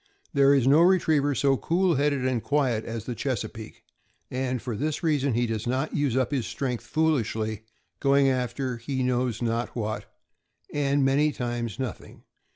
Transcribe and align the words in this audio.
There 0.33 0.55
is 0.55 0.65
no 0.65 0.81
retriever 0.81 1.35
so 1.35 1.57
cool 1.57 1.93
headed 1.93 2.25
and 2.25 2.41
quiet 2.41 2.85
as 2.85 3.05
the 3.05 3.13
Chesapeake; 3.13 3.83
and 4.31 4.59
for 4.59 4.75
this 4.75 5.03
rea 5.03 5.19
son 5.19 5.35
he 5.35 5.45
does 5.45 5.67
not 5.67 5.95
use 5.95 6.17
up 6.17 6.31
his 6.31 6.47
strength 6.47 6.83
foolishly, 6.87 7.65
going 7.99 8.27
after 8.27 8.77
he 8.77 9.03
knows 9.03 9.43
not 9.43 9.75
what, 9.75 10.11
and 10.73 11.05
many 11.05 11.31
times 11.31 11.77
nothing. 11.77 12.23